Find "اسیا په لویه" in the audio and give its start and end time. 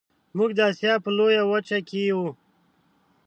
0.71-1.43